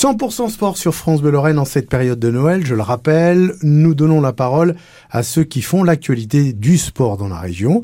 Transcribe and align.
100% 0.00 0.48
sport 0.48 0.78
sur 0.78 0.94
France 0.94 1.20
Bleu 1.20 1.30
Lorraine 1.30 1.58
en 1.58 1.66
cette 1.66 1.90
période 1.90 2.18
de 2.18 2.30
Noël. 2.30 2.64
Je 2.64 2.74
le 2.74 2.80
rappelle, 2.80 3.52
nous 3.62 3.94
donnons 3.94 4.22
la 4.22 4.32
parole 4.32 4.74
à 5.10 5.22
ceux 5.22 5.44
qui 5.44 5.60
font 5.60 5.84
l'actualité 5.84 6.54
du 6.54 6.78
sport 6.78 7.18
dans 7.18 7.28
la 7.28 7.38
région. 7.38 7.82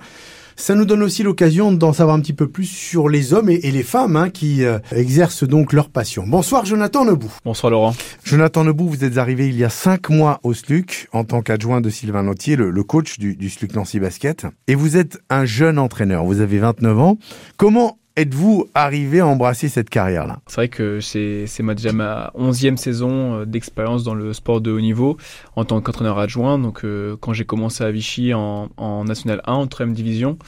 Ça 0.56 0.74
nous 0.74 0.86
donne 0.86 1.02
aussi 1.02 1.22
l'occasion 1.22 1.72
d'en 1.72 1.92
savoir 1.92 2.16
un 2.16 2.20
petit 2.20 2.32
peu 2.32 2.48
plus 2.48 2.64
sur 2.64 3.10
les 3.10 3.34
hommes 3.34 3.50
et, 3.50 3.70
les 3.70 3.82
femmes 3.82 4.16
hein, 4.16 4.30
qui 4.30 4.64
euh, 4.64 4.78
exercent 4.92 5.44
donc 5.44 5.74
leur 5.74 5.90
passion. 5.90 6.26
Bonsoir 6.26 6.64
Jonathan 6.64 7.04
Nebou. 7.04 7.30
Bonsoir 7.44 7.70
Laurent. 7.70 7.94
Jonathan 8.24 8.64
Nebou, 8.64 8.88
vous 8.88 9.04
êtes 9.04 9.18
arrivé 9.18 9.48
il 9.48 9.58
y 9.58 9.64
a 9.64 9.68
cinq 9.68 10.08
mois 10.08 10.40
au 10.42 10.54
SLUC 10.54 11.08
en 11.12 11.24
tant 11.24 11.42
qu'adjoint 11.42 11.82
de 11.82 11.90
Sylvain 11.90 12.22
Nautier, 12.22 12.56
le, 12.56 12.82
coach 12.82 13.18
du, 13.18 13.36
du 13.36 13.50
SLUC 13.50 13.74
Nancy 13.74 14.00
Basket. 14.00 14.46
Et 14.68 14.74
vous 14.74 14.96
êtes 14.96 15.18
un 15.28 15.44
jeune 15.44 15.78
entraîneur, 15.78 16.24
vous 16.24 16.40
avez 16.40 16.60
29 16.60 16.98
ans. 16.98 17.18
Comment 17.58 17.98
êtes-vous 18.16 18.68
arrivé 18.74 19.20
à 19.20 19.26
embrasser 19.26 19.68
cette 19.68 19.90
carrière-là? 19.90 20.40
C'est 20.46 20.56
vrai 20.56 20.68
que 20.68 21.00
c'est 21.00 21.46
déjà 21.74 21.92
ma 21.92 22.30
onzième 22.34 22.78
saison 22.78 23.40
euh, 23.40 23.44
d'expérience 23.44 24.04
dans 24.04 24.14
le 24.14 24.32
sport 24.32 24.60
de 24.60 24.72
haut 24.72 24.80
niveau 24.80 25.18
en 25.54 25.64
tant 25.64 25.80
qu'entraîneur 25.80 26.18
adjoint. 26.18 26.58
Donc 26.58 26.84
euh, 26.84 27.16
quand 27.20 27.34
j'ai 27.34 27.44
commencé 27.44 27.84
à 27.84 27.90
Vichy 27.90 28.32
en, 28.34 28.70
National 29.04 29.42
1, 29.46 29.52
en 29.52 29.66
3 29.66 29.86
division, 29.86 30.38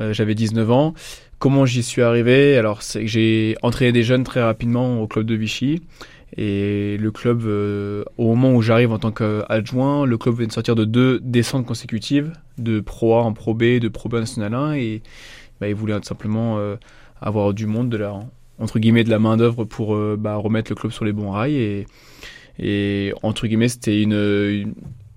euh, 0.00 0.12
j'avais 0.12 0.34
19 0.34 0.70
ans. 0.72 0.94
Comment 1.38 1.64
j'y 1.64 1.82
suis 1.82 2.02
arrivé? 2.02 2.56
Alors 2.56 2.82
c'est 2.82 3.02
que 3.02 3.06
j'ai 3.06 3.56
entraîné 3.62 3.92
des 3.92 4.02
jeunes 4.02 4.24
très 4.24 4.42
rapidement 4.42 5.00
au 5.00 5.06
club 5.06 5.26
de 5.26 5.34
Vichy. 5.34 5.82
Et 6.34 6.96
le 6.98 7.10
club, 7.10 7.44
au 7.44 8.26
moment 8.26 8.54
où 8.54 8.62
j'arrive 8.62 8.90
en 8.90 8.98
tant 8.98 9.12
qu'adjoint, 9.12 10.06
le 10.06 10.16
club 10.16 10.38
vient 10.38 10.46
de 10.46 10.52
sortir 10.52 10.74
de 10.74 10.86
deux 10.86 11.20
descentes 11.20 11.66
consécutives, 11.66 12.32
de 12.56 12.80
Pro 12.80 13.16
A 13.16 13.22
en 13.22 13.34
Pro 13.34 13.52
B, 13.52 13.78
de 13.78 13.88
Pro 13.88 14.08
B 14.08 14.14
National 14.14 14.54
1, 14.54 14.72
et 14.76 15.02
bah, 15.60 15.68
il 15.68 15.74
voulait 15.74 15.94
simplement 16.04 16.58
avoir 17.22 17.54
du 17.54 17.66
monde, 17.66 17.88
de 17.88 17.96
la, 17.96 18.20
entre 18.58 18.78
guillemets, 18.78 19.04
de 19.04 19.10
la 19.10 19.18
main 19.18 19.36
d'œuvre 19.36 19.64
pour 19.64 19.94
euh, 19.94 20.16
bah, 20.18 20.36
remettre 20.36 20.70
le 20.70 20.76
club 20.76 20.92
sur 20.92 21.04
les 21.04 21.12
bons 21.12 21.30
rails. 21.30 21.86
Et, 22.58 23.14
entre 23.22 23.46
guillemets, 23.46 23.68
c'était 23.68 24.02
une, 24.02 24.74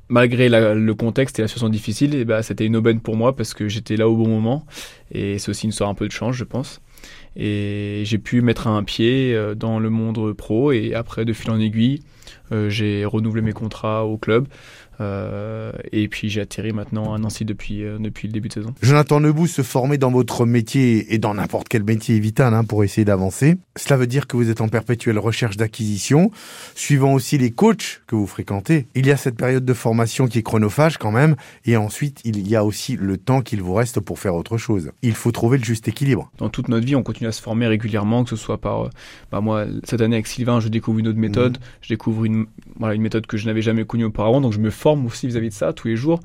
malgré 0.08 0.48
le 0.50 0.94
contexte 0.94 1.40
et 1.40 1.42
la 1.42 1.48
situation 1.48 1.70
difficile, 1.70 2.16
et 2.16 2.26
bah, 2.26 2.44
c'était 2.44 2.66
une 2.66 2.76
aubaine 2.76 3.02
pour 3.02 3.18
moi 3.18 3.36
parce 3.36 3.54
que 3.54 3.68
j'étais 3.68 3.98
là 3.98 4.08
au 4.08 4.16
bon 4.16 4.28
moment. 4.28 4.66
Et 5.12 5.40
c'est 5.40 5.50
aussi 5.50 5.66
une 5.66 5.72
histoire 5.72 5.90
un 5.90 5.96
peu 5.96 6.08
de 6.08 6.14
chance, 6.14 6.36
je 6.36 6.44
pense. 6.44 6.82
Et 7.36 8.04
j'ai 8.06 8.18
pu 8.18 8.42
mettre 8.42 8.68
un 8.68 8.84
pied 8.84 9.34
euh, 9.34 9.56
dans 9.56 9.80
le 9.80 9.90
monde 9.90 10.34
pro. 10.34 10.72
Et 10.72 10.94
après, 10.94 11.26
de 11.26 11.34
fil 11.34 11.52
en 11.52 11.60
aiguille, 11.60 12.02
j'ai 12.52 13.06
renouvelé 13.06 13.42
mes 13.42 13.54
contrats 13.54 14.06
au 14.06 14.18
club. 14.18 14.48
Euh, 15.02 15.72
et 15.92 16.08
puis 16.08 16.30
j'ai 16.30 16.42
atterri 16.42 16.72
maintenant 16.72 17.14
à 17.14 17.18
Nancy 17.18 17.46
depuis, 17.46 17.84
euh, 17.84 17.98
depuis 18.00 18.28
le 18.28 18.34
début 18.34 18.48
de 18.48 18.54
saison. 18.54 18.74
Jonathan 18.82 19.20
Nebou, 19.20 19.48
se 19.48 19.62
former 19.62 19.98
dans 19.98 20.12
votre 20.12 20.46
métier 20.46 21.14
et 21.14 21.18
dans 21.18 21.34
n'importe 21.34 21.68
quel 21.70 21.84
métier 21.84 22.16
est 22.18 22.20
vital 22.20 22.54
hein, 22.54 22.64
pour 22.64 22.84
essayer 22.84 23.06
d'avancer. 23.06 23.58
Cela 23.76 23.98
veut 23.98 24.08
dire 24.08 24.28
que 24.28 24.38
vous 24.38 24.50
êtes 24.50 24.62
en 24.62 24.70
perpétuelle 24.70 25.20
recherche 25.20 25.58
d'acquisition, 25.58 26.32
suivant 26.76 27.14
aussi 27.14 27.38
les 27.38 27.52
coachs 27.52 28.02
que 28.08 28.16
vous 28.16 28.28
fréquentez. 28.28 28.88
Il 28.96 29.06
y 29.06 29.12
a 29.12 29.18
cette 29.18 29.36
période 29.36 29.66
de 29.66 29.74
formation 29.74 30.28
qui 30.28 30.40
est 30.40 30.44
chronophage 30.44 30.98
quand 30.98 31.12
même, 31.12 31.36
et 31.66 31.78
ensuite 31.78 32.22
il 32.24 32.48
y 32.48 32.56
a 32.56 32.64
aussi 32.64 32.96
le 32.96 33.18
temps 33.18 33.42
qu'il 33.42 33.62
vous 33.62 33.74
reste 33.74 34.00
pour 34.00 34.20
faire 34.20 34.36
autre 34.36 34.58
chose. 34.58 34.92
Il 35.02 35.14
faut 35.14 35.32
trouver 35.32 35.58
le 35.58 35.64
juste 35.64 35.88
équilibre. 35.88 36.32
Dans 36.38 36.50
toute 36.50 36.70
notre 36.70 36.86
vie, 36.86 36.96
on 36.96 37.04
continue 37.04 37.28
à 37.28 37.34
se 37.34 37.42
former 37.42 37.68
régulièrement, 37.68 38.24
que 38.24 38.30
ce 38.30 38.36
soit 38.36 38.60
par... 38.60 38.86
Euh, 38.86 38.90
bah 39.32 39.42
moi, 39.42 39.66
cette 39.84 40.02
année 40.02 40.16
avec 40.16 40.28
Sylvain, 40.28 40.60
je 40.60 40.70
découvre 40.70 41.00
une 41.00 41.08
autre 41.08 41.20
méthode, 41.20 41.58
mmh. 41.58 41.62
je 41.82 41.90
découvre 41.90 42.26
une, 42.26 42.35
une 42.36 43.02
méthode 43.02 43.28
que 43.28 43.38
je 43.38 43.46
n'avais 43.46 43.62
jamais 43.62 43.86
connue 43.86 44.06
auparavant, 44.06 44.42
donc 44.42 44.54
je 44.54 44.60
me 44.60 44.70
forme 44.70 45.06
aussi 45.06 45.28
vis-à-vis 45.28 45.50
de 45.50 45.54
ça 45.54 45.74
tous 45.74 45.88
les 45.88 45.96
jours. 45.96 46.20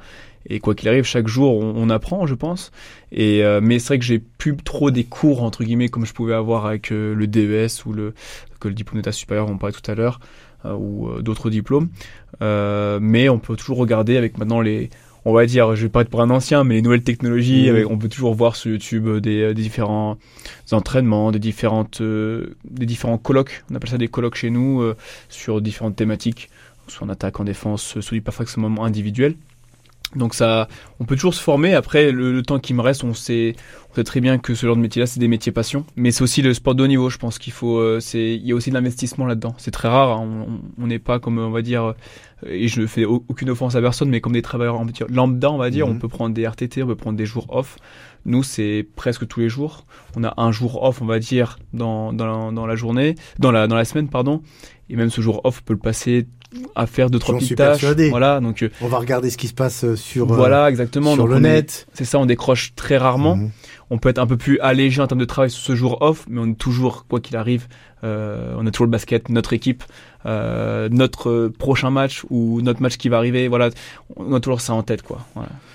Et 0.46 0.58
quoi 0.58 0.74
qu'il 0.74 0.88
arrive, 0.88 1.04
chaque 1.04 1.28
jour, 1.28 1.58
on, 1.58 1.90
apprend, 1.90 2.26
je 2.26 2.34
pense. 2.34 2.72
Et 3.12 3.44
euh, 3.44 3.60
mais 3.62 3.78
c'est 3.78 3.88
vrai 3.88 3.98
que 3.98 4.04
j'ai 4.04 4.18
plus 4.18 4.56
trop 4.56 4.90
des 4.90 5.04
cours 5.04 5.42
entre 5.42 5.64
guillemets 5.64 5.88
comme 5.88 6.06
je 6.06 6.14
pouvais 6.14 6.32
avoir 6.32 6.64
avec 6.64 6.92
euh, 6.92 7.14
le 7.14 7.26
DES 7.26 7.84
ou 7.84 7.92
le 7.92 8.14
que 8.58 8.68
le 8.68 8.74
diplôme 8.74 9.00
d'état 9.00 9.12
supérieur, 9.12 9.48
on 9.48 9.58
parlait 9.58 9.74
tout 9.74 9.90
à 9.90 9.94
l'heure, 9.94 10.20
euh, 10.64 10.74
ou 10.74 11.20
d'autres 11.20 11.50
diplômes. 11.50 11.88
mais 12.40 13.28
on 13.28 13.38
peut 13.38 13.56
toujours 13.56 13.78
regarder 13.78 14.16
avec 14.16 14.38
maintenant 14.38 14.60
les 14.60 14.90
on 15.24 15.32
va 15.32 15.46
dire, 15.46 15.76
je 15.76 15.82
vais 15.82 15.88
pas 15.88 16.02
être 16.02 16.08
pour 16.08 16.22
un 16.22 16.30
ancien, 16.30 16.64
mais 16.64 16.74
les 16.76 16.82
nouvelles 16.82 17.02
technologies, 17.02 17.70
mmh. 17.70 17.86
on 17.90 17.98
peut 17.98 18.08
toujours 18.08 18.34
voir 18.34 18.56
sur 18.56 18.70
YouTube 18.70 19.08
des, 19.18 19.54
différents 19.54 20.16
entraînements, 20.72 21.30
des 21.32 21.38
différentes, 21.38 22.00
des 22.00 22.86
différents 22.86 23.18
colloques. 23.18 23.64
On 23.70 23.74
appelle 23.74 23.90
ça 23.90 23.98
des 23.98 24.08
colloques 24.08 24.36
chez 24.36 24.50
nous 24.50 24.82
sur 25.28 25.60
différentes 25.60 25.96
thématiques 25.96 26.48
soit 26.90 27.06
en 27.06 27.10
attaque, 27.10 27.40
en 27.40 27.44
défense, 27.44 28.00
soit 28.00 28.20
pas 28.20 28.32
forcément 28.32 28.84
individuel. 28.84 29.36
Donc 30.16 30.34
ça, 30.34 30.66
on 30.98 31.04
peut 31.04 31.14
toujours 31.14 31.34
se 31.34 31.42
former. 31.42 31.74
Après, 31.74 32.10
le, 32.10 32.42
temps 32.42 32.58
qui 32.58 32.74
me 32.74 32.80
reste, 32.80 33.04
on 33.04 33.14
sait, 33.14 33.54
on 33.90 33.94
sait 33.94 34.04
très 34.04 34.20
bien 34.20 34.38
que 34.38 34.54
ce 34.54 34.66
genre 34.66 34.74
de 34.74 34.80
métier-là, 34.80 35.06
c'est 35.06 35.20
des 35.20 35.28
métiers 35.28 35.52
passion. 35.52 35.84
Mais 35.94 36.10
c'est 36.10 36.22
aussi 36.22 36.42
le 36.42 36.52
sport 36.52 36.74
de 36.74 36.82
haut 36.82 36.88
niveau. 36.88 37.10
Je 37.10 37.18
pense 37.18 37.38
qu'il 37.38 37.52
faut, 37.52 37.78
euh, 37.78 38.00
c'est, 38.00 38.34
il 38.34 38.44
y 38.44 38.52
a 38.52 38.54
aussi 38.56 38.70
de 38.70 38.74
l'investissement 38.74 39.26
là-dedans. 39.26 39.54
C'est 39.58 39.70
très 39.70 39.88
rare. 39.88 40.18
Hein. 40.18 40.46
On 40.78 40.86
n'est 40.86 40.98
pas 40.98 41.20
comme, 41.20 41.38
on 41.38 41.50
va 41.50 41.62
dire, 41.62 41.84
euh, 41.84 41.94
et 42.44 42.66
je 42.66 42.80
ne 42.80 42.86
fais 42.86 43.04
aucune 43.04 43.50
offense 43.50 43.76
à 43.76 43.80
personne, 43.80 44.08
mais 44.08 44.20
comme 44.20 44.32
des 44.32 44.42
travailleurs 44.42 44.80
lambda, 45.08 45.50
on 45.50 45.58
va 45.58 45.70
dire, 45.70 45.86
on 45.86 45.94
mhm. 45.94 46.00
peut 46.00 46.08
prendre 46.08 46.34
des 46.34 46.46
RTT, 46.46 46.82
on 46.82 46.86
peut 46.88 46.96
prendre 46.96 47.16
des 47.16 47.26
jours 47.26 47.46
off. 47.50 47.76
Nous, 48.24 48.42
c'est 48.42 48.86
presque 48.96 49.26
tous 49.28 49.40
les 49.40 49.48
jours. 49.48 49.86
On 50.16 50.24
a 50.24 50.34
un 50.38 50.50
jour 50.50 50.82
off, 50.82 51.00
on 51.02 51.06
va 51.06 51.20
dire, 51.20 51.58
dans, 51.72 52.12
dans, 52.12 52.52
dans 52.52 52.66
la 52.66 52.74
journée, 52.74 53.14
dans 53.38 53.52
la, 53.52 53.66
dans 53.66 53.76
la 53.76 53.84
semaine, 53.84 54.08
pardon. 54.08 54.42
Et 54.88 54.96
même 54.96 55.10
ce 55.10 55.20
jour 55.20 55.40
off, 55.44 55.60
on 55.62 55.64
peut 55.66 55.74
le 55.74 55.78
passer 55.78 56.26
à 56.74 56.86
faire 56.86 57.10
deux 57.10 57.18
trois 57.18 57.38
petites 57.38 57.56
tâches. 57.56 57.84
Voilà, 58.10 58.40
donc 58.40 58.62
euh, 58.62 58.70
on 58.80 58.88
va 58.88 58.98
regarder 58.98 59.30
ce 59.30 59.36
qui 59.36 59.48
se 59.48 59.54
passe 59.54 59.84
euh, 59.84 59.96
sur 59.96 60.26
voilà 60.26 60.68
exactement 60.68 61.14
sur 61.14 61.26
le 61.26 61.38
net. 61.38 61.86
C'est 61.94 62.04
ça, 62.04 62.18
on 62.18 62.26
décroche 62.26 62.74
très 62.74 62.96
rarement. 62.96 63.36
Mhm. 63.36 63.50
On 63.92 63.98
peut 63.98 64.08
être 64.08 64.18
un 64.18 64.26
peu 64.26 64.36
plus 64.36 64.58
allégé 64.60 65.02
en 65.02 65.08
termes 65.08 65.20
de 65.20 65.24
travail 65.24 65.50
sur 65.50 65.62
ce 65.62 65.74
jour 65.74 65.98
off, 66.00 66.24
mais 66.28 66.40
on 66.40 66.50
est 66.50 66.58
toujours 66.58 67.06
quoi 67.08 67.18
qu'il 67.18 67.36
arrive, 67.36 67.66
euh, 68.04 68.54
on 68.56 68.64
a 68.66 68.70
toujours 68.70 68.86
le 68.86 68.90
basket, 68.92 69.28
notre 69.30 69.52
équipe, 69.52 69.82
euh, 70.26 70.88
notre 70.90 71.48
prochain 71.58 71.90
match 71.90 72.24
ou 72.30 72.60
notre 72.62 72.82
match 72.82 72.96
qui 72.98 73.08
va 73.08 73.16
arriver. 73.16 73.48
Voilà, 73.48 73.70
on 74.16 74.32
a 74.32 74.40
toujours 74.40 74.60
ça 74.60 74.74
en 74.74 74.84
tête 74.84 75.02
quoi. 75.02 75.26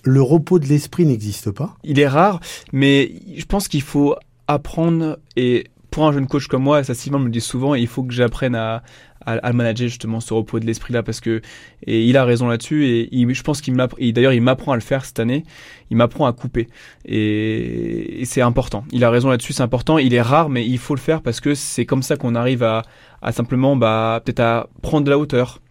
Le 0.04 0.22
repos 0.22 0.60
de 0.60 0.66
l'esprit 0.66 1.06
n'existe 1.06 1.52
pas. 1.52 1.76
Il 1.84 2.00
est 2.00 2.08
rare, 2.08 2.40
mais 2.72 3.12
je 3.36 3.46
pense 3.46 3.68
qu'il 3.68 3.82
faut 3.82 4.16
apprendre 4.48 5.18
et 5.36 5.66
pour 5.96 6.06
un 6.06 6.12
jeune 6.12 6.28
coach 6.28 6.48
comme 6.48 6.64
moi, 6.64 6.84
ça 6.84 6.94
Sylvain 6.94 7.20
me 7.20 7.24
le 7.24 7.32
dit 7.32 7.40
souvent, 7.40 7.74
il 7.74 7.88
faut 7.88 8.04
que 8.04 8.14
j'apprenne 8.14 8.54
à, 8.54 8.84
à, 9.26 9.54
manager 9.54 9.88
justement 9.88 10.20
ce 10.20 10.34
repos 10.34 10.60
de 10.60 10.66
l'esprit 10.66 10.92
là 10.92 11.04
parce 11.04 11.22
que 11.22 11.42
et 11.88 12.04
il 12.04 12.18
a 12.18 12.26
raison 12.26 12.50
là-dessus 12.50 12.86
et 12.86 13.34
je 13.34 13.44
pense 13.44 13.62
qu'il 13.62 13.74
m'apprend 13.76 13.98
d'ailleurs 14.12 14.34
il 14.34 14.42
m'apprend 14.42 14.74
à 14.74 14.76
le 14.76 14.82
faire 14.82 15.06
cette 15.06 15.22
année 15.22 15.46
il 15.90 15.96
m'apprend 15.96 16.26
à 16.26 16.34
couper 16.34 16.68
et, 17.06 18.22
c'est 18.26 18.42
important 18.42 18.84
il 18.92 19.06
a 19.06 19.10
raison 19.10 19.30
là-dessus 19.30 19.54
c'est 19.54 19.64
important 19.64 19.98
il 19.98 20.14
est 20.14 20.22
rare 20.22 20.50
mais 20.50 20.68
il 20.68 20.78
faut 20.80 20.96
le 20.96 21.00
faire 21.00 21.22
parce 21.22 21.40
que 21.40 21.56
c'est 21.56 21.86
comme 21.86 22.04
ça 22.04 22.18
qu'on 22.18 22.36
arrive 22.36 22.62
à, 22.62 22.84
à 23.22 23.32
simplement 23.32 23.78
bah 23.78 24.22
peut-être 24.24 24.42
à 24.42 24.68
prendre 24.82 25.06
de 25.06 25.10
la 25.10 25.18
hauteur 25.18 25.62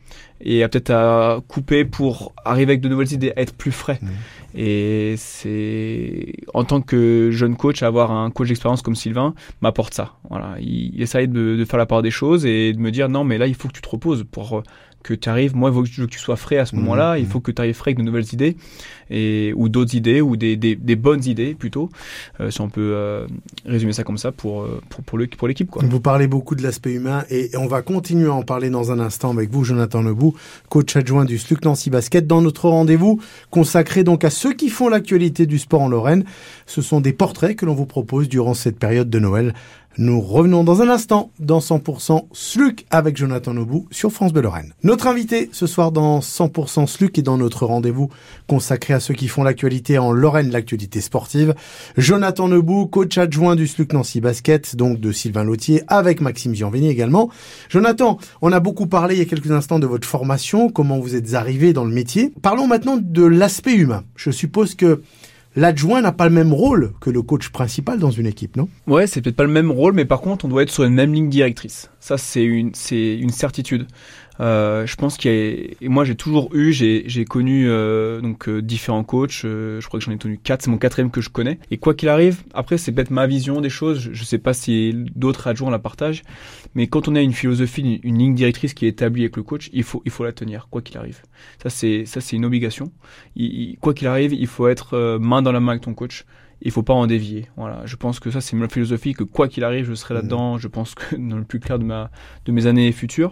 et 0.41 0.67
peut-être 0.69 0.91
à 0.91 1.41
couper 1.49 1.85
pour 1.85 2.33
arriver 2.45 2.73
avec 2.73 2.81
de 2.81 2.89
nouvelles 2.89 3.13
idées, 3.13 3.33
être 3.37 3.55
plus 3.55 3.73
frais. 3.73 3.99
Mmh. 4.03 4.09
Et 4.55 5.15
c'est 5.17 6.33
en 6.53 6.65
tant 6.65 6.81
que 6.81 7.31
jeune 7.33 7.57
coach, 7.57 7.83
avoir 7.83 8.13
un 8.13 8.31
coach 8.31 8.49
d'expérience 8.49 8.83
comme 8.83 8.95
Sylvain 8.95 9.35
m'apporte 9.61 9.95
ça. 9.95 10.13
Voilà, 10.31 10.57
il, 10.61 11.03
essaye 11.03 11.29
de, 11.29 11.57
de, 11.57 11.65
faire 11.65 11.79
la 11.79 11.87
part 11.87 12.03
des 12.03 12.11
choses 12.11 12.47
et 12.47 12.73
de 12.73 12.79
me 12.79 12.91
dire 12.91 13.09
non, 13.09 13.25
mais 13.25 13.39
là 13.39 13.47
il 13.47 13.55
faut 13.55 13.69
que 13.69 13.73
tu 13.73 13.83
te 13.83 13.89
reposes 13.89 14.25
pour 14.31 14.63
que 15.05 15.15
tu 15.15 15.29
arrives. 15.29 15.55
Moi, 15.55 15.71
il 15.71 15.75
faut 15.75 15.83
que 15.83 16.11
tu 16.11 16.19
sois 16.19 16.37
frais 16.37 16.57
à 16.57 16.67
ce 16.67 16.75
mmh, 16.75 16.79
moment-là. 16.81 17.19
Il 17.19 17.27
mmh. 17.27 17.29
faut 17.29 17.41
que 17.41 17.53
tu 17.53 17.63
arrives 17.63 17.75
frais 17.75 17.91
avec 17.91 17.99
de 17.99 18.03
nouvelles 18.03 18.33
idées 18.33 18.57
et 19.11 19.53
ou 19.55 19.69
d'autres 19.69 19.95
idées 19.95 20.21
ou 20.21 20.37
des, 20.37 20.57
des, 20.57 20.75
des, 20.75 20.97
bonnes 20.97 21.25
idées 21.25 21.55
plutôt, 21.55 21.91
euh, 22.41 22.51
si 22.51 22.61
on 22.63 22.71
peut 22.71 22.93
euh, 22.95 23.27
résumer 23.67 23.93
ça 23.93 24.03
comme 24.03 24.19
ça 24.19 24.33
pour 24.33 24.63
euh, 24.63 24.81
pour 24.89 25.05
pour, 25.05 25.19
le, 25.19 25.27
pour 25.27 25.47
l'équipe. 25.47 25.71
Quoi. 25.71 25.83
Vous 25.85 26.01
parlez 26.01 26.27
beaucoup 26.27 26.55
de 26.55 26.63
l'aspect 26.63 26.95
humain 26.95 27.25
et 27.31 27.51
on 27.57 27.67
va 27.67 27.83
continuer 27.83 28.29
à 28.29 28.33
en 28.33 28.43
parler 28.43 28.71
dans 28.71 28.93
un 28.93 28.99
instant 28.99 29.31
avec 29.31 29.51
vous, 29.51 29.63
Jonathan 29.63 30.03
Lebou, 30.03 30.35
coach 30.69 30.97
adjoint 30.97 31.25
du 31.25 31.39
SLUC 31.39 31.65
Nancy 31.65 31.91
Basket, 31.91 32.27
dans 32.27 32.41
notre 32.41 32.69
rendez-vous 32.69 33.21
consacré 33.51 34.05
donc 34.05 34.25
à 34.25 34.31
ceux 34.45 34.53
qui 34.53 34.69
font 34.69 34.91
l'actualité 34.91 35.47
du 35.47 35.59
sport 35.59 35.81
en 35.81 35.89
Lorraine. 35.89 36.23
Ce 36.67 36.83
sont 36.83 37.01
des 37.01 37.15
portraits 37.15 37.57
que 37.57 37.65
l'on 37.65 37.73
vous 37.73 37.87
propose 37.87 38.29
durant 38.29 38.53
cette 38.53 38.79
période 38.79 39.09
de 39.09 39.19
Noël. 39.19 39.55
Nous 39.97 40.21
revenons 40.21 40.65
dans 40.65 40.83
un 40.83 40.89
instant 40.89 41.31
dans 41.39 41.61
100% 41.61 42.27
SLUC 42.33 42.85
avec 42.91 43.17
Jonathan 43.17 43.55
Nobou 43.55 43.87
sur 43.93 44.11
France 44.11 44.33
Bleu 44.33 44.43
Lorraine. 44.43 44.75
Notre 44.83 45.07
invité 45.07 45.51
ce 45.53 45.69
soir 45.69 45.93
dans 45.93 46.19
100% 46.19 46.89
SLUC 46.89 47.19
et 47.19 47.23
dans 47.23 47.39
notre 47.39 47.65
rendez-vous 47.65 48.11
consacré 48.49 48.93
à 48.93 48.99
ceux 48.99 49.15
qui 49.15 49.29
font 49.29 49.45
l'actualité 49.45 49.97
en 49.99 50.11
Lorraine, 50.11 50.51
l'actualité 50.51 51.01
sportive. 51.01 51.55
Jonathan 51.97 52.49
Nobou, 52.49 52.87
coach 52.87 53.19
adjoint 53.19 53.55
du 53.55 53.69
SLUC 53.69 53.93
Nancy 53.93 54.21
Basket, 54.21 54.75
donc 54.75 54.99
de 54.99 55.13
Sylvain 55.13 55.45
Lautier 55.45 55.83
avec 55.87 56.21
Maxime 56.21 56.57
Gianvini 56.57 56.89
également. 56.89 57.31
Jonathan, 57.69 58.19
on 58.43 58.51
a 58.51 58.59
beaucoup 58.59 58.89
parlé 58.89 59.15
il 59.15 59.19
y 59.19 59.23
a 59.23 59.27
quelques 59.27 59.53
instants 59.53 59.79
de 59.79 59.87
votre 59.87 60.09
formation, 60.09 60.71
comment 60.71 60.99
vous 60.99 61.15
êtes 61.15 61.35
arrivé 61.35 61.73
dans 61.73 61.85
le 61.85 61.93
métier. 61.93 62.33
Parlons 62.43 62.67
maintenant 62.67 62.97
de 63.01 63.25
l'aspect 63.25 63.75
humain. 63.75 64.03
Je 64.17 64.33
suppose 64.33 64.75
que 64.75 65.03
l'adjoint 65.57 66.01
n'a 66.01 66.13
pas 66.13 66.29
le 66.29 66.35
même 66.35 66.53
rôle 66.53 66.93
que 67.01 67.11
le 67.11 67.23
coach 67.23 67.49
principal 67.51 67.99
dans 67.99 68.11
une 68.11 68.27
équipe, 68.27 68.57
non? 68.57 68.69
Ouais, 68.87 69.07
c'est 69.07 69.21
peut-être 69.21 69.37
pas 69.37 69.45
le 69.45 69.51
même 69.51 69.71
rôle, 69.71 69.95
mais 69.95 70.05
par 70.05 70.21
contre, 70.21 70.45
on 70.45 70.49
doit 70.49 70.63
être 70.63 70.71
sur 70.71 70.85
une 70.85 70.95
même 70.95 71.13
ligne 71.13 71.29
directrice. 71.29 71.91
Ça, 72.01 72.19
c'est 72.19 72.45
une, 72.45 72.75
c'est 72.75 73.17
une 73.17 73.31
certitude. 73.31 73.87
Euh, 74.41 74.87
je 74.87 74.97
pense 74.97 75.17
qu'il 75.17 75.31
y 75.81 75.87
a, 75.87 75.89
moi 75.89 76.05
j'ai 76.05 76.17
toujours 76.17 76.55
eu, 76.55 76.73
j'ai, 76.73 77.25
connu 77.25 77.69
euh, 77.69 78.21
donc 78.21 78.49
euh, 78.49 78.61
différents 78.61 79.05
coachs. 79.05 79.43
Euh, 79.45 79.81
je 79.81 79.87
crois 79.87 80.01
que 80.01 80.05
j'en 80.05 80.13
ai 80.13 80.19
tenu 80.19 80.39
quatre. 80.39 80.63
C'est 80.63 80.71
mon 80.71 80.79
quatrième 80.79 81.11
que 81.11 81.21
je 81.21 81.31
connais. 81.31 81.59
Et 81.71 81.79
quoi 81.79 81.95
qu'il 81.95 82.09
arrive, 82.09 82.43
après 82.53 82.79
c'est 82.79 82.93
peut-être 82.93 83.11
ma 83.11 83.27
vision 83.27 83.61
des 83.61 83.71
choses. 83.71 84.01
Je, 84.01 84.13
je 84.13 84.25
sais 84.25 84.39
pas 84.39 84.55
si 84.55 84.95
d'autres 85.15 85.47
adjoints 85.47 85.71
la 85.71 85.79
partagent, 85.79 86.23
mais 86.75 86.87
quand 86.87 87.09
on 87.09 87.15
a 87.15 87.21
une 87.21 87.33
philosophie, 87.33 88.01
une, 88.03 88.19
ligne 88.19 88.35
directrice 88.35 88.75
qui 88.75 88.87
est 88.87 88.91
établie 88.91 89.23
avec 89.23 89.37
le 89.37 89.43
coach, 89.43 89.71
il 89.73 89.85
faut 89.85 90.03
il 90.05 90.11
faut 90.11 90.25
la 90.25 90.33
tenir 90.33 90.69
quoi 90.71 90.83
qu'il 90.83 90.99
arrive. 90.99 91.23
Ça 91.63 91.71
c'est 91.71 92.05
ça 92.07 92.21
c'est 92.21 92.37
une 92.37 92.45
obligation. 92.45 92.93
Quoi 93.81 93.95
qu'il 93.95 94.09
arrive, 94.09 94.33
il 94.33 94.47
faut 94.47 94.69
être 94.69 95.19
main 95.19 95.43
dans 95.43 95.53
la 95.53 95.61
main 95.61 95.73
avec 95.73 95.83
ton 95.83 95.95
coach 95.95 96.25
il 96.63 96.71
faut 96.71 96.83
pas 96.83 96.95
en 96.95 97.07
dévier. 97.07 97.49
Voilà, 97.57 97.83
je 97.85 97.97
pense 97.97 98.21
que 98.21 98.31
ça 98.31 98.41
c'est 98.41 98.57
ma 98.57 98.69
philosophie 98.69 99.13
que 99.15 99.25
quoi 99.25 99.49
qu'il 99.49 99.65
arrive, 99.65 99.87
je 99.87 99.95
serai 99.95 100.15
là-dedans. 100.15 100.59
Je 100.59 100.69
pense 100.69 100.95
que 100.95 101.17
dans 101.19 101.37
le 101.37 101.45
plus 101.45 101.61
clair 101.61 101.79
de 101.79 101.85
ma 101.85 102.11
de 102.47 102.53
mes 102.53 102.67
années 102.67 102.91
futures. 102.93 103.31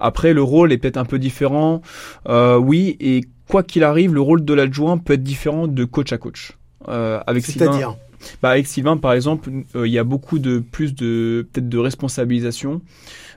Après, 0.00 0.32
le 0.32 0.42
rôle 0.42 0.72
est 0.72 0.78
peut-être 0.78 0.96
un 0.96 1.04
peu 1.04 1.18
différent. 1.18 1.82
Euh, 2.28 2.56
oui, 2.56 2.96
et 3.00 3.22
quoi 3.48 3.62
qu'il 3.62 3.84
arrive, 3.84 4.14
le 4.14 4.20
rôle 4.20 4.44
de 4.44 4.54
l'adjoint 4.54 4.98
peut 4.98 5.14
être 5.14 5.22
différent 5.22 5.66
de 5.66 5.84
coach 5.84 6.12
à 6.12 6.18
coach. 6.18 6.52
Euh, 6.88 7.20
avec 7.26 7.44
C'est-à-dire? 7.44 7.96
Bah 8.42 8.50
avec 8.50 8.66
Sylvain, 8.66 8.96
par 8.96 9.12
exemple, 9.12 9.48
euh, 9.76 9.86
il 9.86 9.92
y 9.92 9.98
a 9.98 10.04
beaucoup 10.04 10.40
de 10.40 10.58
plus 10.58 10.94
de 10.94 11.46
peut-être 11.52 11.68
de 11.68 11.78
responsabilisation. 11.78 12.82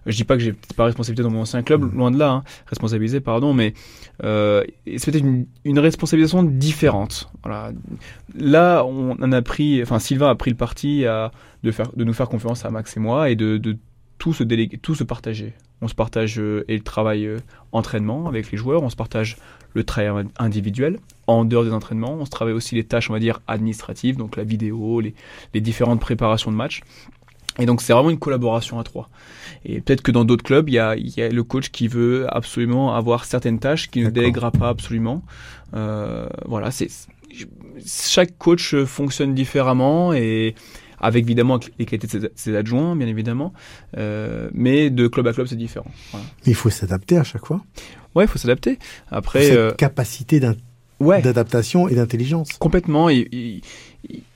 Je 0.06 0.16
dis 0.16 0.24
pas 0.24 0.36
que 0.36 0.42
j'ai 0.42 0.54
pas 0.76 0.86
responsabilité 0.86 1.24
dans 1.24 1.30
mon 1.30 1.42
ancien 1.42 1.62
club, 1.62 1.82
mmh. 1.82 1.98
loin 1.98 2.12
de 2.12 2.18
là, 2.18 2.32
hein, 2.32 2.44
responsabilisé, 2.68 3.20
pardon, 3.20 3.54
mais 3.54 3.74
euh, 4.24 4.64
c'est 4.98 5.12
peut-être 5.12 5.24
une, 5.24 5.46
une, 5.64 5.80
responsabilisation 5.80 6.44
différente. 6.44 7.30
Voilà. 7.44 7.72
Là, 8.36 8.84
on 8.86 9.12
en 9.12 9.32
a 9.32 9.42
pris, 9.42 9.82
enfin 9.82 10.00
Sylvain 10.00 10.30
a 10.30 10.36
pris 10.36 10.50
le 10.50 10.58
parti 10.58 11.06
à, 11.06 11.32
de 11.64 11.72
faire, 11.72 11.92
de 11.96 12.04
nous 12.04 12.14
faire 12.14 12.30
confiance 12.30 12.66
à 12.66 12.72
Max 12.72 12.98
et 12.98 13.00
moi 13.00 13.30
et 13.30 13.36
de, 13.36 13.58
de 13.58 13.78
tout 14.18 14.34
se 14.34 14.44
déléguer, 14.44 14.78
tout 14.78 14.96
se 14.96 15.04
partager. 15.04 15.54
On 15.82 15.88
se 15.88 15.96
partage 15.96 16.40
euh, 16.40 16.64
et 16.68 16.78
le 16.78 16.84
travail 16.84 17.26
euh, 17.26 17.40
entraînement 17.72 18.28
avec 18.28 18.52
les 18.52 18.58
joueurs, 18.58 18.84
on 18.84 18.90
se 18.90 18.96
partage 18.96 19.38
le 19.74 19.84
travail 19.84 20.26
individuel 20.38 21.00
en 21.28 21.46
dehors 21.46 21.64
des 21.64 21.74
entraînements, 21.74 22.14
on 22.14 22.26
se 22.26 22.30
travaille 22.30 22.54
aussi 22.54 22.76
les 22.76 22.84
tâches, 22.84 23.10
on 23.10 23.14
va 23.14 23.20
dire, 23.20 23.40
administratives, 23.48 24.18
donc 24.18 24.36
la 24.36 24.44
vidéo, 24.44 25.00
les, 25.00 25.16
les 25.54 25.62
différentes 25.62 26.00
préparations 26.00 26.52
de 26.52 26.56
match. 26.56 26.82
Et 27.60 27.66
donc 27.66 27.82
c'est 27.82 27.94
vraiment 27.94 28.10
une 28.10 28.20
collaboration 28.20 28.80
à 28.80 28.84
trois. 28.84 29.10
Et 29.66 29.82
peut-être 29.82 30.02
que 30.02 30.12
dans 30.12 30.26
d'autres 30.26 30.44
clubs, 30.44 30.70
il 30.70 30.74
y 30.74 30.80
a, 30.80 30.96
y 30.96 31.22
a, 31.22 31.30
le 31.30 31.44
coach 31.44 31.70
qui 31.70 31.88
veut 31.88 32.26
absolument 32.30 32.96
avoir 32.96 33.26
certaines 33.26 33.60
tâches 33.60 33.92
qu'il 33.92 34.04
ne 34.04 34.10
délèguera 34.10 34.52
pas 34.52 34.70
absolument. 34.70 35.24
Euh, 35.76 36.28
voilà, 36.46 36.72
c'est 36.72 36.88
chaque 37.86 38.38
coach 38.38 38.76
fonctionne 38.86 39.34
différemment 39.34 40.14
et 40.14 40.56
avec 41.02 41.26
évidemment 41.26 41.60
les 41.80 41.86
qualités 41.86 42.20
de 42.20 42.32
ses, 42.36 42.56
adjoints, 42.56 42.96
bien 42.96 43.08
évidemment, 43.08 43.54
euh, 43.98 44.50
mais 44.54 44.90
de 44.90 45.08
club 45.08 45.28
à 45.28 45.34
club, 45.34 45.48
c'est 45.48 45.56
différent. 45.56 45.90
Voilà. 46.12 46.26
Mais 46.46 46.52
il 46.52 46.56
faut 46.56 46.70
s'adapter 46.70 47.18
à 47.18 47.24
chaque 47.24 47.46
fois. 47.46 47.62
Ouais, 48.14 48.26
il 48.26 48.28
faut 48.28 48.38
s'adapter. 48.38 48.78
Après, 49.10 49.44
cette 49.44 49.58
euh, 49.58 49.74
capacité 49.74 50.40
d'adaptation 50.40 51.84
ouais. 51.84 51.94
et 51.94 51.96
d'intelligence. 51.96 52.54
Complètement. 52.54 53.10
Et, 53.10 53.28
et, 53.32 53.62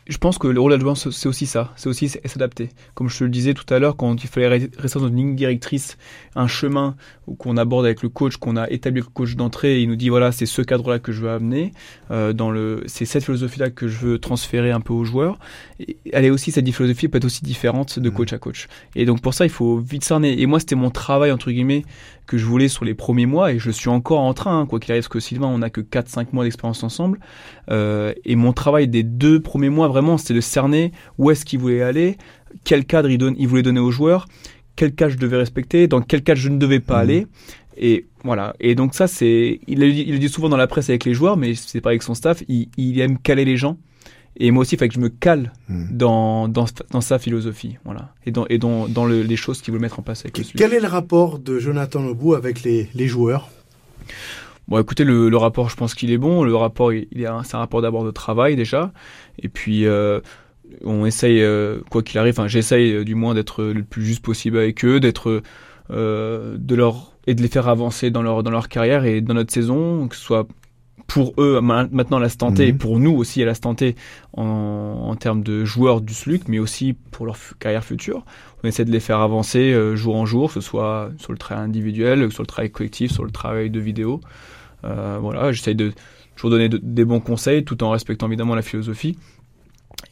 je 0.08 0.18
pense 0.18 0.38
que 0.38 0.48
le 0.48 0.60
rôle 0.60 0.72
d'adjoint, 0.72 0.94
c'est 0.94 1.28
aussi 1.28 1.48
ça. 1.48 1.74
C'est 1.76 1.90
aussi 1.90 2.10
s'adapter. 2.10 2.70
Comme 2.94 3.10
je 3.10 3.18
te 3.18 3.24
le 3.24 3.32
disais 3.32 3.56
tout 3.56 3.66
à 3.74 3.80
l'heure, 3.80 3.98
quand 3.98 4.24
il 4.24 4.28
fallait 4.28 4.70
rester 4.78 5.00
dans 5.00 5.08
une 5.08 5.16
ligne 5.16 5.36
directrice, 5.36 5.98
un 6.36 6.48
chemin 6.48 6.96
qu'on 7.40 7.58
aborde 7.58 7.86
avec 7.86 8.04
le 8.04 8.10
coach, 8.10 8.38
qu'on 8.38 8.56
a 8.56 8.70
établi 8.70 9.00
avec 9.00 9.10
le 9.10 9.14
coach 9.14 9.36
d'entrée, 9.36 9.82
il 9.82 9.90
nous 9.90 9.96
dit 9.96 10.10
voilà, 10.10 10.32
c'est 10.32 10.46
ce 10.46 10.62
cadre-là 10.62 11.00
que 11.00 11.12
je 11.12 11.22
veux 11.22 11.32
amener, 11.32 11.72
euh, 12.12 12.34
dans 12.34 12.52
le, 12.52 12.84
c'est 12.86 13.06
cette 13.06 13.24
philosophie-là 13.24 13.72
que 13.72 13.88
je 13.88 13.98
veux 13.98 14.20
transférer 14.20 14.70
un 14.70 14.80
peu 14.80 14.94
aux 14.94 15.06
joueurs. 15.06 15.40
Et 15.80 15.98
elle 16.14 16.26
est 16.26 16.30
aussi, 16.30 16.52
cette 16.52 16.70
philosophie 16.72 17.08
peut 17.08 17.18
être 17.18 17.26
aussi 17.26 17.44
différente 17.44 17.98
de 17.98 18.10
mmh. 18.10 18.14
coach 18.14 18.34
à 18.34 18.38
coach. 18.38 18.68
Et 18.96 19.06
donc 19.06 19.22
pour 19.22 19.34
ça, 19.34 19.46
il 19.46 19.52
faut 19.52 19.80
vite 19.80 20.04
cerner. 20.04 20.40
Et 20.40 20.46
moi, 20.46 20.60
c'était 20.60 20.76
mon 20.76 20.92
travail, 20.92 21.32
entre 21.32 21.50
guillemets, 21.50 21.84
que 22.26 22.38
je 22.38 22.46
voulais 22.46 22.68
sur 22.68 22.86
les 22.86 22.94
premiers 22.94 23.26
mois, 23.26 23.52
et 23.52 23.60
je 23.60 23.72
suis 23.72 23.90
encore 23.90 24.20
en 24.20 24.34
train, 24.34 24.60
hein, 24.60 24.66
quoi 24.66 24.80
qu'il 24.80 24.92
arrive, 24.92 25.04
parce 25.04 25.10
que 25.10 25.20
Sylvain, 25.20 25.48
on 25.48 25.60
n'a 25.60 25.70
que 25.70 25.82
4-5 25.82 26.28
mois 26.34 26.44
d'expérience 26.44 26.84
ensemble. 26.84 27.20
Euh, 27.70 28.14
et 28.26 28.36
mon 28.36 28.54
travail 28.54 28.88
des 28.88 29.04
deux 29.04 29.40
premiers 29.40 29.70
mois, 29.70 29.88
vraiment, 29.88 30.18
c'était 30.18 30.34
de 30.34 30.42
cerner 30.42 30.92
où 31.18 31.32
est-ce 31.32 31.46
qu'il 31.46 31.60
voulait 31.60 31.82
aller, 31.82 32.18
quel 32.64 32.86
cadre 32.86 33.10
il, 33.10 33.22
il 33.38 33.48
voulait 33.48 33.64
donner 33.64 33.80
aux 33.80 33.92
joueurs, 33.92 34.28
quel 34.76 34.94
cadre 34.94 35.14
je 35.14 35.18
devais 35.18 35.38
respecter, 35.38 35.88
dans 35.88 36.02
quel 36.02 36.24
cadre 36.24 36.40
je 36.40 36.50
ne 36.50 36.58
devais 36.58 36.80
pas 36.80 36.98
mmh. 36.98 37.02
aller. 37.02 37.28
Et 37.78 38.06
voilà. 38.24 38.56
Et 38.60 38.76
donc 38.76 38.94
ça, 38.94 39.08
c'est, 39.08 39.60
il, 39.68 39.84
il, 39.84 40.12
le 40.12 40.20
dit 40.20 40.30
souvent 40.30 40.50
dans 40.50 40.58
la 40.58 40.68
presse 40.68 40.90
avec 40.90 41.06
les 41.06 41.14
joueurs, 41.14 41.38
mais 41.38 41.56
c'est 41.56 41.82
pas 41.82 41.90
avec 41.90 42.04
son 42.04 42.14
staff. 42.14 42.44
Il, 42.48 42.70
il, 42.78 43.00
aime 43.00 43.18
caler 43.18 43.46
les 43.46 43.58
gens. 43.58 43.78
Et 44.38 44.52
moi 44.52 44.62
aussi, 44.62 44.76
il 44.76 44.78
fallait 44.78 44.90
que 44.90 44.96
je 44.96 45.00
me 45.00 45.10
cale 45.10 45.54
mmh. 45.70 45.98
dans, 45.98 46.48
dans, 46.48 46.66
dans, 46.92 47.02
sa 47.02 47.20
philosophie, 47.20 47.78
voilà, 47.86 48.14
et 48.26 48.32
dans, 48.32 48.46
et 48.48 48.58
dans, 48.58 48.88
dans 48.88 49.06
le, 49.06 49.22
les 49.22 49.36
choses 49.38 49.62
qu'il 49.62 49.74
veut 49.74 49.80
mettre 49.80 50.00
en 50.00 50.04
place 50.04 50.22
avec 50.22 50.42
Quel 50.56 50.74
est 50.74 50.80
le 50.82 50.88
rapport 50.88 51.40
de 51.40 51.58
Jonathan 51.58 52.02
Nobu 52.02 52.36
avec 52.36 52.64
les, 52.64 52.90
les 52.94 53.08
joueurs? 53.08 53.50
Bon, 54.68 54.80
écoutez, 54.80 55.04
le, 55.04 55.30
le, 55.30 55.38
rapport, 55.38 55.70
je 55.70 55.76
pense 55.76 55.94
qu'il 55.94 56.12
est 56.12 56.18
bon. 56.18 56.44
Le 56.44 56.56
rapport, 56.56 56.92
il, 56.92 57.08
il 57.12 57.22
est, 57.22 57.28
c'est 57.44 57.56
un 57.56 57.60
rapport 57.60 57.82
d'abord 57.82 58.04
de 58.04 58.12
travail 58.12 58.58
déjà, 58.58 58.92
et 59.42 59.48
puis 59.48 59.86
euh, 59.86 60.20
on 60.84 61.06
essaye, 61.06 61.42
euh, 61.42 61.80
quoi 61.90 62.04
qu'il 62.04 62.18
arrive, 62.20 62.34
enfin, 62.34 62.48
j'essaye 62.48 62.92
euh, 62.92 63.04
du 63.06 63.16
moins 63.16 63.36
d'être 63.36 63.64
le 63.64 63.84
plus 63.84 64.04
juste 64.04 64.24
possible 64.24 64.58
avec 64.58 64.84
eux, 64.84 65.00
d'être, 65.00 65.42
de 65.90 66.76
leur 66.76 67.14
et 67.28 67.36
de 67.36 67.42
les 67.42 67.48
faire 67.48 67.68
avancer 67.68 68.12
dans 68.12 68.22
leur 68.22 68.44
dans 68.44 68.52
leur 68.52 68.70
carrière 68.70 69.06
et 69.06 69.22
dans 69.22 69.34
notre 69.34 69.54
saison, 69.54 70.08
que 70.08 70.16
ce 70.16 70.22
soit 70.22 70.48
pour 71.08 71.34
eux 71.38 71.62
maintenant 71.62 72.18
à 72.18 72.20
l'instant 72.20 72.52
T, 72.52 72.66
mmh. 72.66 72.70
et 72.70 72.74
pour 72.74 73.00
nous 73.00 73.12
aussi 73.12 73.42
à 73.42 73.46
l'instant 73.46 73.76
T 73.76 73.96
en, 74.34 74.44
en, 74.44 75.16
termes 75.16 75.44
de 75.44 75.64
joueurs 75.64 76.02
du 76.02 76.14
SLUC, 76.14 76.48
mais 76.48 76.60
aussi 76.60 76.96
pour 77.12 77.26
leur 77.26 77.38
carrière 77.60 77.84
future. 77.84 78.26
On 78.64 78.68
essaie 78.68 78.86
de 78.86 78.92
les 78.92 79.00
faire 79.00 79.20
avancer 79.20 79.72
euh, 79.72 79.96
jour 79.96 80.16
en 80.16 80.26
jour, 80.26 80.48
que 80.48 80.56
ce 80.56 80.62
soit 80.62 81.12
sur 81.18 81.32
le 81.32 81.38
travail 81.38 81.66
individuel, 81.66 82.32
sur 82.32 82.42
le 82.44 82.48
travail 82.48 82.72
collectif, 82.72 83.12
sur 83.12 83.24
le 83.24 83.32
travail 83.32 83.70
de 83.70 83.80
vidéo. 83.80 84.20
Euh, 84.84 85.18
voilà, 85.22 85.52
j'essaye 85.52 85.76
de 85.76 85.94
toujours 86.36 86.50
donner 86.50 86.70
de, 86.70 86.80
des 86.82 87.06
bons 87.06 87.20
conseils 87.20 87.64
tout 87.64 87.84
en 87.84 87.92
respectant 87.92 88.28
évidemment 88.28 88.56
la 88.56 88.62
philosophie 88.62 89.18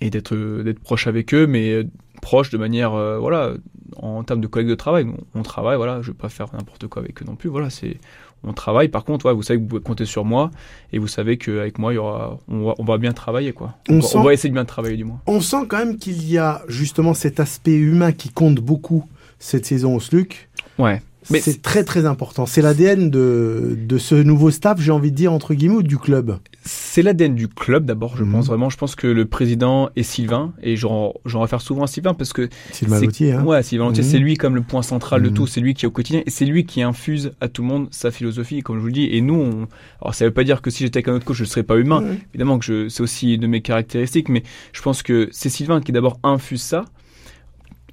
et 0.02 0.10
d'être 0.10 0.36
d'être 0.64 0.80
proche 0.80 1.08
avec 1.08 1.34
eux, 1.34 1.48
mais 1.48 1.72
euh, 1.72 1.84
proche 2.22 2.50
de 2.50 2.58
manière 2.58 2.94
euh, 2.94 3.18
voilà 3.20 3.54
en 3.98 4.24
termes 4.24 4.42
de 4.42 4.48
collègues 4.48 4.70
de 4.70 4.76
travail. 4.76 5.06
On, 5.06 5.40
on 5.40 5.44
travaille, 5.44 5.78
voilà, 5.78 6.02
je 6.02 6.12
vais 6.12 6.18
pas 6.18 6.30
faire 6.30 6.48
n'importe 6.54 6.88
quoi 6.88 7.02
avec 7.02 7.22
eux 7.22 7.26
non 7.26 7.36
plus. 7.36 7.50
Voilà, 7.50 7.70
c'est 7.70 7.98
on 8.44 8.54
travaille. 8.54 8.90
Par 8.90 9.04
contre, 9.04 9.26
ouais, 9.26 9.34
vous 9.34 9.44
savez 9.44 9.58
que 9.58 9.64
vous 9.64 9.70
pouvez 9.70 9.82
compter 9.82 10.06
sur 10.06 10.26
moi 10.26 10.52
et 10.92 11.00
vous 11.00 11.08
savez 11.08 11.38
qu'avec 11.38 11.78
moi, 11.78 11.94
il 11.94 11.96
y 11.96 12.00
aura, 12.00 12.40
on 12.48 12.66
va, 12.66 12.74
on 12.78 12.84
va 12.84 12.98
bien 12.98 13.14
travailler, 13.14 13.54
quoi. 13.54 13.76
On, 13.90 13.98
on, 13.98 14.02
sent, 14.02 14.18
on, 14.18 14.24
va 14.24 14.34
essayer 14.34 14.50
de 14.50 14.56
bien 14.56 14.66
travailler, 14.66 14.98
du 14.98 15.06
moins. 15.06 15.22
On 15.28 15.42
sent 15.42 15.66
quand 15.68 15.78
même 15.78 15.98
qu'il 15.98 16.30
y 16.30 16.38
a 16.38 16.62
justement 16.68 17.14
cet 17.14 17.40
aspect 17.40 17.76
humain 17.76 18.12
qui 18.12 18.30
compte 18.30 18.56
beaucoup 18.56 19.06
cette 19.40 19.66
saison 19.66 19.96
au 19.96 20.00
SLUC. 20.00 20.50
Ouais. 20.78 21.02
Mais 21.30 21.40
c'est 21.40 21.62
très 21.62 21.84
très 21.84 22.06
important. 22.06 22.46
C'est 22.46 22.62
l'ADN 22.62 23.10
de, 23.10 23.78
de 23.78 23.98
ce 23.98 24.16
nouveau 24.16 24.52
staff, 24.52 24.80
j'ai 24.80 24.92
envie 24.92 25.12
de 25.12 25.16
dire, 25.16 25.34
entre 25.34 25.54
guillemets, 25.54 25.76
ou 25.76 25.84
du 25.84 25.98
club 25.98 26.40
C'est 26.66 27.02
l'ADN 27.02 27.36
du 27.36 27.48
club 27.48 27.86
d'abord, 27.86 28.18
je 28.18 28.24
mmh. 28.24 28.32
pense 28.32 28.48
vraiment. 28.48 28.70
Je 28.70 28.78
pense 28.78 28.96
que 28.96 29.08
le 29.08 29.26
président 29.26 29.90
est 29.96 30.04
Sylvain, 30.04 30.54
et 30.62 30.76
j'en 30.76 31.14
réfère 31.26 31.62
souvent 31.62 31.84
à 31.84 31.88
Sylvain 31.88 32.14
parce 32.14 32.34
que. 32.34 32.50
Sylvain 32.72 33.00
Lautier, 33.00 33.34
hein 33.34 33.44
Ouais, 33.44 33.64
Sylvain 33.64 33.86
Lautier, 33.86 34.04
mmh. 34.04 34.08
c'est 34.08 34.20
lui 34.20 34.36
comme 34.36 34.56
le 34.56 34.62
point 34.62 34.82
central 34.82 35.22
mmh. 35.22 35.26
de 35.26 35.30
tout, 35.30 35.48
c'est 35.48 35.62
lui 35.62 35.74
qui 35.74 35.86
est 35.86 35.88
au 35.88 35.92
quotidien, 35.92 36.22
et 36.26 36.30
c'est 36.30 36.46
lui 36.46 36.66
qui 36.66 36.82
infuse 36.82 37.32
à 37.42 37.48
tout 37.48 37.62
le 37.62 37.68
monde 37.68 37.88
sa 37.92 38.12
philosophie, 38.12 38.62
comme 38.62 38.78
je 38.78 38.82
vous 38.82 38.88
le 38.88 38.94
dis. 38.94 39.10
Et 39.12 39.22
nous, 39.22 39.36
on... 39.36 39.68
alors 40.02 40.16
ça 40.16 40.26
veut 40.26 40.32
pas 40.32 40.44
dire 40.44 40.62
que 40.62 40.70
si 40.70 40.84
j'étais 40.84 40.98
avec 40.98 41.08
un 41.08 41.14
autre 41.14 41.26
coach, 41.26 41.38
je 41.38 41.44
ne 41.44 41.48
serais 41.48 41.64
pas 41.64 41.78
humain. 41.78 42.04
Évidemment 42.34 42.60
que 42.60 42.90
c'est 42.90 43.04
aussi 43.04 43.36
une 43.36 43.42
de 43.42 43.48
mes 43.48 43.62
caractéristiques, 43.62 44.30
mais 44.30 44.44
je 44.74 44.82
pense 44.82 45.04
que 45.04 45.30
c'est 45.32 45.50
Sylvain 45.50 45.82
qui 45.82 45.92
d'abord 45.92 46.20
infuse 46.24 46.62
ça. 46.62 46.86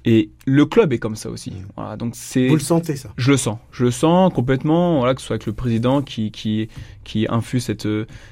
Et 0.03 0.31
le 0.47 0.65
club 0.65 0.93
est 0.93 0.97
comme 0.97 1.15
ça 1.15 1.29
aussi. 1.29 1.53
Voilà, 1.75 1.95
donc 1.95 2.13
c'est. 2.15 2.47
Vous 2.47 2.55
le 2.55 2.59
sentez 2.59 2.95
ça? 2.95 3.13
Je 3.17 3.31
le 3.31 3.37
sens. 3.37 3.59
Je 3.71 3.85
le 3.85 3.91
sens 3.91 4.33
complètement. 4.33 4.97
Voilà, 4.99 5.13
que 5.13 5.21
ce 5.21 5.27
soit 5.27 5.35
avec 5.35 5.45
le 5.45 5.53
président 5.53 6.01
qui 6.01 6.31
qui 6.31 6.69
qui 7.03 7.27
infuse 7.29 7.65
cette 7.65 7.87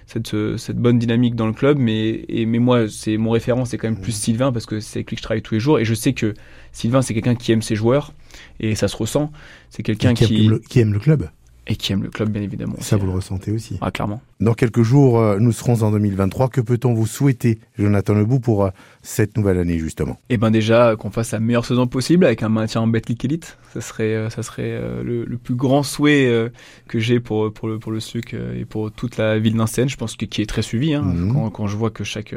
cette 0.07 0.35
cette 0.57 0.77
bonne 0.77 0.97
dynamique 0.97 1.35
dans 1.35 1.45
le 1.45 1.53
club, 1.53 1.77
mais 1.77 2.25
et 2.27 2.47
mais 2.47 2.57
moi 2.57 2.87
c'est 2.89 3.17
mon 3.17 3.29
référent, 3.29 3.65
c'est 3.65 3.77
quand 3.77 3.89
même 3.89 4.01
plus 4.01 4.13
Sylvain 4.13 4.51
parce 4.51 4.65
que 4.65 4.79
c'est 4.79 4.99
avec 4.99 5.11
lui 5.11 5.15
que 5.15 5.19
je 5.19 5.23
travaille 5.23 5.43
tous 5.43 5.53
les 5.53 5.59
jours 5.59 5.77
et 5.79 5.85
je 5.85 5.93
sais 5.93 6.13
que 6.13 6.33
Sylvain 6.71 7.03
c'est 7.03 7.13
quelqu'un 7.13 7.35
qui 7.35 7.51
aime 7.51 7.61
ses 7.61 7.75
joueurs 7.75 8.13
et 8.59 8.73
ça 8.73 8.87
se 8.87 8.97
ressent. 8.97 9.31
C'est 9.69 9.83
quelqu'un 9.83 10.15
qui, 10.15 10.25
qui... 10.25 10.51
Qui 10.69 10.79
aime 10.79 10.93
le 10.93 10.99
club 10.99 11.29
et 11.69 11.75
qui 11.75 11.93
aime 11.93 12.01
le 12.01 12.09
club, 12.09 12.29
bien 12.29 12.41
évidemment. 12.41 12.75
Ça, 12.79 12.97
vous 12.97 13.05
le 13.05 13.11
ressentez 13.11 13.51
aussi. 13.51 13.77
Ah, 13.79 13.91
clairement. 13.91 14.21
Dans 14.39 14.55
quelques 14.55 14.81
jours, 14.81 15.19
euh, 15.19 15.37
nous 15.39 15.51
serons 15.51 15.83
en 15.83 15.91
2023. 15.91 16.49
Que 16.49 16.61
peut-on 16.61 16.95
vous 16.95 17.05
souhaiter, 17.05 17.59
Jonathan 17.77 18.15
Lebou, 18.15 18.39
pour 18.39 18.65
euh, 18.65 18.69
cette 19.03 19.37
nouvelle 19.37 19.59
année, 19.59 19.77
justement? 19.77 20.17
Eh 20.29 20.37
ben 20.37 20.49
déjà, 20.49 20.95
qu'on 20.97 21.11
fasse 21.11 21.31
la 21.31 21.39
meilleure 21.39 21.65
saison 21.65 21.85
possible 21.85 22.25
avec 22.25 22.41
un 22.41 22.49
maintien 22.49 22.81
en 22.81 22.87
Betclic 22.87 23.23
Elite. 23.23 23.57
Ça 23.71 23.81
serait, 23.81 24.15
euh, 24.15 24.29
ça 24.31 24.41
serait 24.41 24.63
euh, 24.63 25.03
le, 25.03 25.25
le, 25.25 25.37
plus 25.37 25.53
grand 25.53 25.83
souhait 25.83 26.25
euh, 26.25 26.49
que 26.87 26.97
j'ai 26.97 27.19
pour, 27.19 27.53
pour, 27.53 27.67
le, 27.67 27.77
pour 27.77 27.91
le 27.91 27.99
SUC 27.99 28.33
et 28.33 28.65
pour 28.65 28.91
toute 28.91 29.17
la 29.17 29.37
ville 29.37 29.55
d'Instaine. 29.55 29.89
Je 29.89 29.97
pense 29.97 30.15
que 30.15 30.25
qui 30.25 30.41
est 30.41 30.47
très 30.47 30.63
suivi. 30.63 30.95
Hein, 30.95 31.03
-hmm. 31.05 31.31
quand, 31.31 31.49
quand 31.51 31.67
je 31.67 31.77
vois 31.77 31.91
que 31.91 32.03
chaque, 32.03 32.33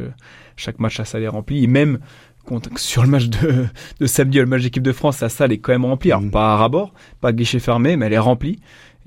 chaque 0.56 0.78
match, 0.78 0.98
la 0.98 1.06
salle 1.06 1.22
est 1.22 1.28
remplie. 1.28 1.64
Et 1.64 1.68
même 1.68 1.98
sur 2.76 3.02
le 3.02 3.08
match 3.08 3.28
de, 3.28 3.66
de 4.00 4.06
samedi, 4.06 4.38
le 4.38 4.46
match 4.46 4.62
d'équipe 4.62 4.82
de 4.82 4.92
France, 4.92 5.20
la 5.20 5.28
salle 5.28 5.52
est 5.52 5.58
quand 5.58 5.72
même 5.72 5.84
remplie. 5.84 6.10
Alors, 6.10 6.22
mmh. 6.22 6.30
pas 6.30 6.52
à 6.52 6.56
rabord, 6.56 6.92
pas 7.20 7.32
guichet 7.32 7.60
fermé, 7.60 7.96
mais 7.96 8.06
elle 8.06 8.12
est 8.12 8.18
remplie. 8.18 8.58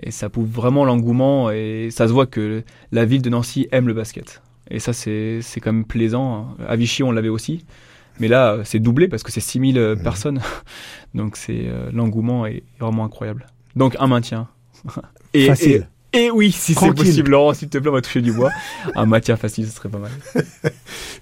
Et 0.02 0.12
ça 0.12 0.30
prouve 0.30 0.50
vraiment 0.50 0.86
l'engouement 0.86 1.52
et 1.52 1.90
ça 1.92 2.08
se 2.08 2.14
voit 2.14 2.26
que 2.26 2.64
la 2.92 3.06
ville 3.06 3.22
de 3.22 3.30
Nancy 3.30 3.68
aime 3.72 3.88
le 3.88 3.94
basket. 3.94 4.42
Et 4.70 4.80
ça, 4.80 4.94
c'est 4.94 5.42
quand 5.62 5.72
même 5.72 5.86
plaisant. 5.86 6.56
À 6.68 6.76
Vichy, 6.76 7.04
on 7.04 7.12
l'avait 7.12 7.30
aussi. 7.30 7.66
Mais 8.20 8.28
là, 8.28 8.60
c'est 8.64 8.80
doublé 8.80 9.08
parce 9.08 9.24
que 9.24 9.32
c'est 9.32 9.42
6000 9.42 9.80
mmh. 9.80 10.04
personnes. 10.04 10.42
Donc 11.14 11.38
c'est 11.38 11.68
l'engouement 11.94 12.46
est 12.46 12.64
vraiment 12.80 13.06
incroyable. 13.06 13.46
Donc 13.76 13.96
un 14.00 14.08
maintien. 14.08 14.48
Et, 15.34 15.48
Facile. 15.48 15.88
Et 16.16 16.32
oui, 16.32 16.52
si 16.52 16.74
c'est 16.74 16.94
possible, 16.94 17.32
Laurent, 17.32 17.54
s'il 17.54 17.68
te 17.68 17.78
plaît, 17.78 17.90
on 17.90 17.94
va 17.94 18.02
toucher 18.02 18.22
du 18.22 18.32
bois. 18.32 18.50
Un 18.96 19.06
matière 19.06 19.38
facile, 19.38 19.66
ce 19.66 19.72
serait 19.72 19.90
pas 19.90 19.98
mal. 19.98 20.12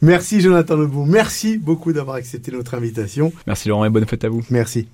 Merci 0.03 0.39
Jonathan 0.39 0.75
Lebou. 0.75 1.05
Merci 1.05 1.57
beaucoup 1.57 1.93
d'avoir 1.93 2.17
accepté 2.17 2.51
notre 2.51 2.75
invitation. 2.75 3.33
Merci 3.47 3.69
Laurent 3.69 3.85
et 3.85 3.89
bonne 3.89 4.05
fête 4.05 4.23
à 4.23 4.29
vous. 4.29 4.43
Merci. 4.51 4.87